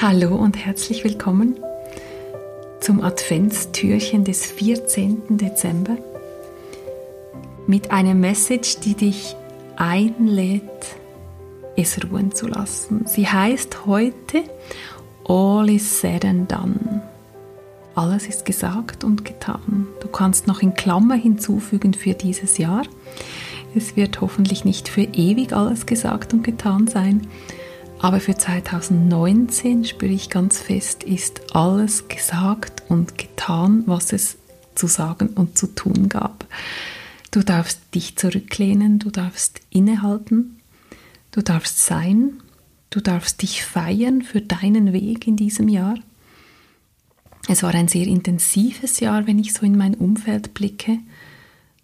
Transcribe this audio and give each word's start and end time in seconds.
Hallo 0.00 0.36
und 0.36 0.56
herzlich 0.56 1.02
willkommen 1.02 1.58
zum 2.78 3.02
Adventstürchen 3.02 4.22
des 4.22 4.46
14. 4.46 5.36
Dezember 5.38 5.96
mit 7.66 7.90
einer 7.90 8.14
Message, 8.14 8.78
die 8.78 8.94
dich 8.94 9.34
einlädt, 9.74 10.62
es 11.76 11.98
ruhen 12.04 12.32
zu 12.32 12.46
lassen. 12.46 13.06
Sie 13.06 13.26
heißt 13.26 13.86
heute 13.86 14.44
All 15.26 15.68
is 15.68 16.00
said 16.00 16.24
and 16.24 16.52
done. 16.52 17.02
Alles 17.96 18.28
ist 18.28 18.44
gesagt 18.44 19.02
und 19.02 19.24
getan. 19.24 19.88
Du 20.00 20.06
kannst 20.06 20.46
noch 20.46 20.62
in 20.62 20.74
Klammer 20.74 21.16
hinzufügen 21.16 21.92
für 21.92 22.14
dieses 22.14 22.56
Jahr. 22.56 22.84
Es 23.74 23.96
wird 23.96 24.20
hoffentlich 24.20 24.64
nicht 24.64 24.88
für 24.88 25.02
ewig 25.02 25.52
alles 25.52 25.86
gesagt 25.86 26.34
und 26.34 26.44
getan 26.44 26.86
sein, 26.86 27.26
aber 28.00 28.20
für 28.20 28.36
2019 28.36 29.84
spüre 29.84 30.12
ich 30.12 30.30
ganz 30.30 30.58
fest, 30.58 31.02
ist 31.02 31.54
alles 31.54 32.08
gesagt 32.08 32.82
und 32.88 33.18
getan, 33.18 33.82
was 33.86 34.12
es 34.12 34.36
zu 34.74 34.86
sagen 34.86 35.28
und 35.28 35.58
zu 35.58 35.66
tun 35.66 36.08
gab. 36.08 36.46
Du 37.30 37.42
darfst 37.42 37.80
dich 37.94 38.16
zurücklehnen, 38.16 38.98
du 38.98 39.10
darfst 39.10 39.60
innehalten, 39.70 40.60
du 41.32 41.42
darfst 41.42 41.84
sein, 41.84 42.40
du 42.90 43.00
darfst 43.00 43.42
dich 43.42 43.64
feiern 43.64 44.22
für 44.22 44.40
deinen 44.40 44.92
Weg 44.92 45.26
in 45.26 45.36
diesem 45.36 45.68
Jahr. 45.68 45.96
Es 47.48 47.62
war 47.62 47.74
ein 47.74 47.88
sehr 47.88 48.06
intensives 48.06 49.00
Jahr, 49.00 49.26
wenn 49.26 49.38
ich 49.38 49.52
so 49.52 49.66
in 49.66 49.76
mein 49.76 49.94
Umfeld 49.94 50.54
blicke. 50.54 50.98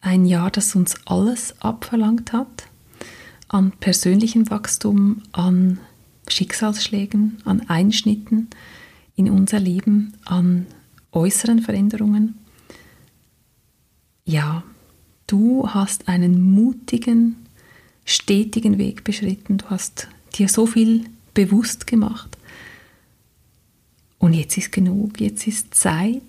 Ein 0.00 0.24
Jahr, 0.24 0.50
das 0.50 0.74
uns 0.76 0.94
alles 1.06 1.60
abverlangt 1.60 2.32
hat. 2.32 2.68
An 3.48 3.72
persönlichem 3.72 4.50
Wachstum, 4.50 5.22
an 5.32 5.78
Schicksalsschlägen, 6.28 7.38
an 7.44 7.68
Einschnitten 7.68 8.48
in 9.14 9.30
unser 9.30 9.60
Leben, 9.60 10.14
an 10.24 10.66
äußeren 11.12 11.60
Veränderungen. 11.60 12.38
Ja, 14.24 14.62
du 15.26 15.68
hast 15.68 16.08
einen 16.08 16.42
mutigen, 16.42 17.36
stetigen 18.04 18.78
Weg 18.78 19.04
beschritten. 19.04 19.58
Du 19.58 19.70
hast 19.70 20.08
dir 20.34 20.48
so 20.48 20.66
viel 20.66 21.04
bewusst 21.34 21.86
gemacht. 21.86 22.36
Und 24.18 24.32
jetzt 24.32 24.56
ist 24.56 24.72
genug. 24.72 25.20
Jetzt 25.20 25.46
ist 25.46 25.74
Zeit 25.74 26.22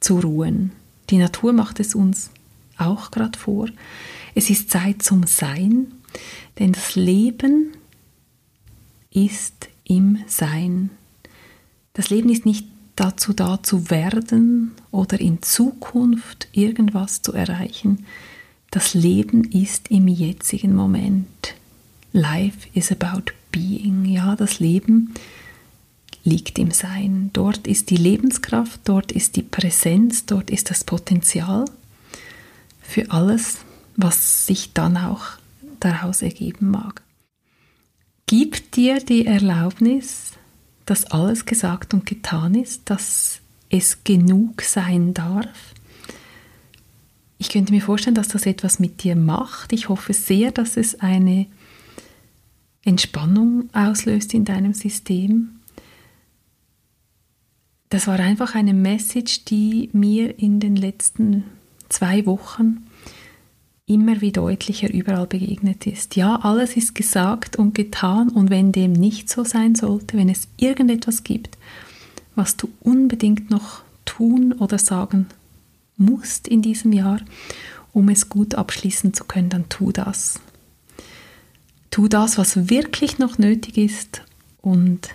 zu 0.00 0.20
ruhen. 0.20 0.72
Die 1.10 1.18
Natur 1.18 1.52
macht 1.52 1.80
es 1.80 1.94
uns 1.94 2.30
auch 2.76 3.10
gerade 3.10 3.38
vor. 3.38 3.68
Es 4.34 4.50
ist 4.50 4.70
Zeit 4.70 5.02
zum 5.02 5.26
Sein, 5.26 5.92
denn 6.58 6.72
das 6.72 6.94
Leben 6.94 7.72
ist 9.26 9.68
im 9.84 10.18
Sein. 10.28 10.90
Das 11.94 12.08
Leben 12.10 12.30
ist 12.30 12.46
nicht 12.46 12.68
dazu 12.94 13.32
da 13.32 13.62
zu 13.62 13.90
werden 13.90 14.72
oder 14.92 15.20
in 15.20 15.42
Zukunft 15.42 16.48
irgendwas 16.52 17.22
zu 17.22 17.32
erreichen. 17.32 18.06
Das 18.70 18.94
Leben 18.94 19.44
ist 19.44 19.90
im 19.90 20.06
jetzigen 20.06 20.74
Moment. 20.74 21.54
Life 22.12 22.68
is 22.74 22.92
about 22.92 23.32
being. 23.50 24.04
Ja, 24.04 24.36
das 24.36 24.60
Leben 24.60 25.14
liegt 26.22 26.58
im 26.58 26.70
Sein. 26.70 27.30
Dort 27.32 27.66
ist 27.66 27.90
die 27.90 27.96
Lebenskraft, 27.96 28.80
dort 28.84 29.10
ist 29.10 29.34
die 29.34 29.42
Präsenz, 29.42 30.26
dort 30.26 30.50
ist 30.50 30.70
das 30.70 30.84
Potenzial 30.84 31.64
für 32.82 33.10
alles, 33.10 33.58
was 33.96 34.46
sich 34.46 34.72
dann 34.74 34.96
auch 34.96 35.24
daraus 35.80 36.22
ergeben 36.22 36.70
mag 36.70 37.02
gibt 38.28 38.76
dir 38.76 39.00
die 39.00 39.26
Erlaubnis, 39.26 40.32
dass 40.86 41.06
alles 41.06 41.46
gesagt 41.46 41.94
und 41.94 42.06
getan 42.06 42.54
ist, 42.54 42.88
dass 42.90 43.40
es 43.70 44.04
genug 44.04 44.62
sein 44.62 45.14
darf. 45.14 45.74
Ich 47.38 47.48
könnte 47.48 47.72
mir 47.72 47.80
vorstellen, 47.80 48.14
dass 48.14 48.28
das 48.28 48.46
etwas 48.46 48.78
mit 48.78 49.02
dir 49.02 49.16
macht. 49.16 49.72
Ich 49.72 49.88
hoffe 49.88 50.12
sehr, 50.12 50.52
dass 50.52 50.76
es 50.76 51.00
eine 51.00 51.46
Entspannung 52.84 53.70
auslöst 53.72 54.34
in 54.34 54.44
deinem 54.44 54.74
System. 54.74 55.60
Das 57.88 58.06
war 58.06 58.20
einfach 58.20 58.54
eine 58.54 58.74
Message, 58.74 59.46
die 59.46 59.88
mir 59.92 60.38
in 60.38 60.60
den 60.60 60.76
letzten 60.76 61.44
zwei 61.88 62.26
Wochen 62.26 62.87
immer 63.88 64.20
wie 64.20 64.32
deutlicher 64.32 64.92
überall 64.92 65.26
begegnet 65.26 65.86
ist. 65.86 66.14
Ja, 66.14 66.36
alles 66.36 66.76
ist 66.76 66.94
gesagt 66.94 67.56
und 67.56 67.74
getan 67.74 68.28
und 68.28 68.50
wenn 68.50 68.70
dem 68.70 68.92
nicht 68.92 69.30
so 69.30 69.44
sein 69.44 69.74
sollte, 69.74 70.16
wenn 70.16 70.28
es 70.28 70.46
irgendetwas 70.58 71.24
gibt, 71.24 71.56
was 72.36 72.56
du 72.56 72.68
unbedingt 72.80 73.50
noch 73.50 73.80
tun 74.04 74.52
oder 74.52 74.78
sagen 74.78 75.26
musst 75.96 76.46
in 76.46 76.62
diesem 76.62 76.92
Jahr, 76.92 77.20
um 77.92 78.08
es 78.10 78.28
gut 78.28 78.54
abschließen 78.54 79.14
zu 79.14 79.24
können, 79.24 79.48
dann 79.48 79.68
tu 79.68 79.90
das. 79.90 80.38
Tu 81.90 82.08
das, 82.08 82.36
was 82.36 82.68
wirklich 82.68 83.18
noch 83.18 83.38
nötig 83.38 83.78
ist 83.78 84.22
und 84.60 85.08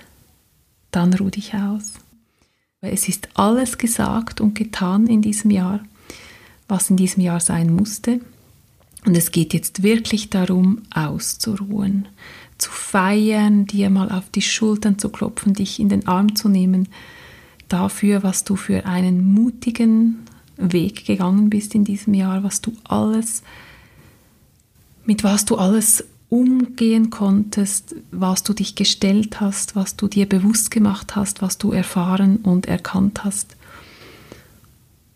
dann 0.91 1.13
ruh 1.13 1.29
dich 1.29 1.53
aus. 1.53 1.93
Es 2.81 3.07
ist 3.07 3.29
alles 3.35 3.77
gesagt 3.77 4.41
und 4.41 4.55
getan 4.55 5.07
in 5.07 5.21
diesem 5.21 5.51
Jahr, 5.51 5.79
was 6.67 6.89
in 6.89 6.97
diesem 6.97 7.21
Jahr 7.21 7.39
sein 7.39 7.73
musste. 7.73 8.19
Und 9.05 9.15
es 9.15 9.31
geht 9.31 9.53
jetzt 9.53 9.83
wirklich 9.83 10.29
darum, 10.29 10.83
auszuruhen, 10.93 12.07
zu 12.57 12.71
feiern, 12.71 13.65
dir 13.65 13.89
mal 13.89 14.11
auf 14.11 14.29
die 14.29 14.41
Schultern 14.41 14.97
zu 14.97 15.09
klopfen, 15.09 15.53
dich 15.53 15.79
in 15.79 15.89
den 15.89 16.07
Arm 16.07 16.35
zu 16.35 16.47
nehmen, 16.47 16.87
dafür, 17.67 18.23
was 18.23 18.43
du 18.43 18.55
für 18.55 18.85
einen 18.85 19.33
mutigen 19.33 20.25
Weg 20.57 21.05
gegangen 21.05 21.49
bist 21.49 21.75
in 21.75 21.83
diesem 21.83 22.13
Jahr, 22.13 22.43
was 22.43 22.61
du 22.61 22.71
alles, 22.83 23.43
mit 25.05 25.23
was 25.23 25.45
du 25.45 25.57
alles 25.57 26.05
umgehen 26.29 27.09
konntest, 27.09 27.95
was 28.11 28.43
du 28.43 28.53
dich 28.53 28.75
gestellt 28.75 29.39
hast, 29.39 29.75
was 29.75 29.95
du 29.97 30.07
dir 30.07 30.27
bewusst 30.27 30.71
gemacht 30.71 31.15
hast, 31.15 31.41
was 31.41 31.57
du 31.57 31.71
erfahren 31.71 32.37
und 32.37 32.65
erkannt 32.67 33.23
hast. 33.23 33.55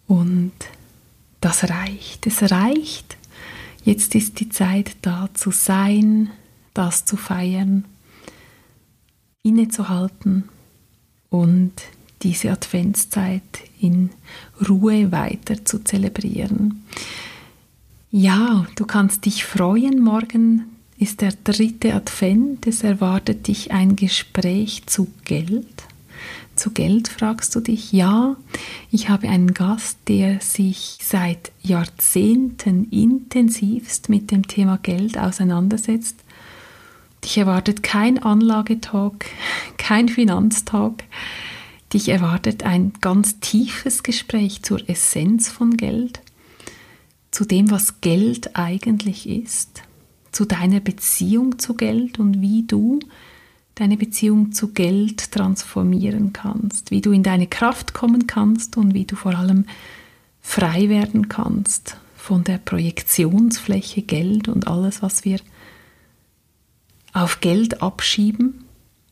Und 0.08 0.52
das 1.42 1.70
reicht. 1.70 2.28
Es 2.28 2.52
reicht, 2.52 3.17
Jetzt 3.88 4.16
ist 4.16 4.42
die 4.42 4.50
Zeit 4.50 4.98
da 5.02 5.30
zu 5.34 5.52
sein, 5.52 6.30
das 6.74 7.06
zu 7.06 7.16
feiern, 7.16 7.86
innezuhalten 9.44 10.44
und 11.30 11.72
diese 12.22 12.52
Adventszeit 12.52 13.62
in 13.80 14.10
Ruhe 14.68 15.14
weiter 15.14 15.64
zu 15.64 15.80
zelebrieren. 15.86 16.84
Ja, 18.12 18.68
du 18.76 18.86
kannst 18.86 19.26
dich 19.26 19.46
freuen. 19.46 20.02
Morgen 20.02 20.66
ist 20.98 21.22
der 21.22 21.32
dritte 21.46 21.94
Advent. 21.94 22.68
Es 22.68 22.84
erwartet 22.84 23.48
dich 23.48 23.72
ein 23.72 23.96
Gespräch 23.96 24.86
zu 24.86 25.08
Geld 25.24 25.87
zu 26.58 26.72
Geld, 26.72 27.08
fragst 27.08 27.56
du 27.56 27.60
dich? 27.60 27.92
Ja, 27.92 28.36
ich 28.92 29.10
habe 29.10 29.30
einen 29.30 29.54
Gast, 29.54 30.00
der 30.08 30.42
sich 30.42 30.98
seit 31.02 31.52
Jahrzehnten 31.62 32.90
intensivst 32.90 34.10
mit 34.10 34.32
dem 34.32 34.48
Thema 34.48 34.78
Geld 34.78 35.18
auseinandersetzt. 35.18 36.18
Dich 37.24 37.38
erwartet 37.38 37.84
kein 37.84 38.22
Anlagetalk, 38.22 39.26
kein 39.78 40.10
Finanztalk. 40.10 41.04
Dich 41.94 42.10
erwartet 42.10 42.64
ein 42.64 42.94
ganz 43.00 43.40
tiefes 43.40 44.04
Gespräch 44.04 44.64
zur 44.64 44.90
Essenz 44.90 45.50
von 45.50 45.78
Geld, 45.78 46.22
zu 47.32 47.46
dem, 47.46 47.72
was 47.72 48.02
Geld 48.02 48.56
eigentlich 48.58 49.30
ist, 49.30 49.84
zu 50.32 50.46
deiner 50.46 50.82
Beziehung 50.82 51.60
zu 51.60 51.76
Geld 51.76 52.20
und 52.20 52.42
wie 52.42 52.64
du 52.64 53.00
deine 53.80 53.98
Beziehung 53.98 54.52
zu 54.52 54.70
Geld 54.70 55.32
transformieren 55.32 56.34
kannst, 56.34 56.92
wie 56.92 57.02
du 57.02 57.12
in 57.12 57.24
deine 57.24 57.48
Kraft 57.48 57.94
kommen 57.94 58.26
kannst 58.26 58.76
und 58.76 58.94
wie 58.94 59.06
du 59.06 59.16
vor 59.16 59.36
allem 59.36 59.66
frei 60.42 60.90
werden 60.90 61.30
kannst 61.30 61.98
von 62.16 62.44
der 62.44 62.58
Projektionsfläche 62.58 64.02
Geld 64.02 64.48
und 64.48 64.68
alles, 64.68 65.02
was 65.02 65.26
wir 65.26 65.40
auf 67.14 67.40
Geld 67.40 67.82
abschieben 67.82 68.66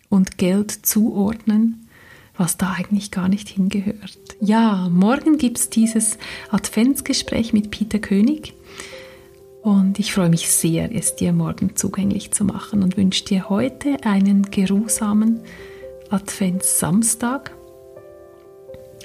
und 0.09 0.37
Geld 0.37 0.71
zuordnen, 0.71 1.87
was 2.35 2.57
da 2.57 2.73
eigentlich 2.73 3.11
gar 3.11 3.29
nicht 3.29 3.47
hingehört. 3.49 4.17
Ja, 4.41 4.89
morgen 4.89 5.37
gibt 5.37 5.59
es 5.59 5.69
dieses 5.69 6.17
Adventsgespräch 6.49 7.53
mit 7.53 7.71
Peter 7.71 7.99
König. 7.99 8.53
Und 9.65 9.97
ich 9.97 10.13
freue 10.13 10.29
mich 10.29 10.47
sehr, 10.51 10.95
es 10.95 11.15
dir 11.15 11.33
morgen 11.33 11.75
zugänglich 11.75 12.29
zu 12.29 12.45
machen 12.45 12.83
und 12.83 12.97
wünsche 12.97 13.25
dir 13.25 13.49
heute 13.49 13.97
einen 14.03 14.43
geruhsamen 14.51 15.39
Adventssamstag. 16.11 17.49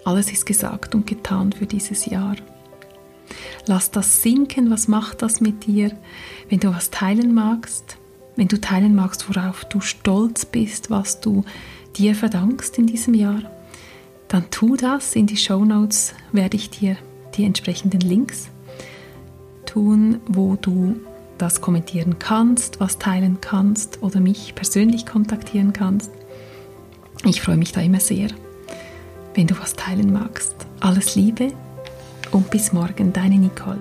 Alles 0.05 0.31
ist 0.31 0.45
gesagt 0.45 0.95
und 0.95 1.07
getan 1.07 1.53
für 1.53 1.65
dieses 1.65 2.05
Jahr. 2.05 2.37
Lass 3.65 3.91
das 3.91 4.21
sinken, 4.21 4.71
was 4.71 4.87
macht 4.87 5.23
das 5.23 5.41
mit 5.41 5.65
dir, 5.65 5.93
wenn 6.51 6.61
du 6.61 6.69
was 6.75 6.91
teilen 6.91 7.33
magst, 7.33 7.97
wenn 8.37 8.49
du 8.49 8.61
teilen 8.61 8.95
magst, 8.95 9.31
worauf 9.31 9.65
du 9.65 9.81
stolz 9.81 10.45
bist, 10.45 10.91
was 10.91 11.23
du 11.23 11.43
dir 11.97 12.15
verdankst 12.15 12.77
in 12.77 12.87
diesem 12.87 13.15
Jahr, 13.15 13.51
dann 14.29 14.51
tu 14.51 14.77
das. 14.77 15.17
In 15.17 15.27
die 15.27 15.39
Show 15.39 15.65
Notes 15.65 16.13
werde 16.33 16.59
ich 16.59 16.69
dir 16.69 16.99
die 17.35 17.45
entsprechenden 17.45 18.01
Links 18.01 18.51
tun, 19.71 20.21
wo 20.27 20.57
du 20.57 20.97
das 21.39 21.61
kommentieren 21.61 22.19
kannst, 22.19 22.81
was 22.81 22.99
teilen 22.99 23.39
kannst 23.41 24.03
oder 24.03 24.21
mich 24.21 24.55
persönlich 24.55 25.07
kontaktieren 25.07 25.73
kannst. 25.73 26.11
Ich 27.25 27.41
freue 27.41 27.57
mich 27.57 27.73
da 27.73 27.81
immer 27.81 28.01
sehr, 28.01 28.29
wenn 29.35 29.47
du 29.47 29.59
was 29.59 29.75
teilen 29.75 30.13
magst. 30.13 30.55
Alles 30.81 31.15
Liebe 31.15 31.53
und 32.33 32.51
bis 32.51 32.73
morgen, 32.73 33.13
deine 33.13 33.37
Nicole. 33.37 33.79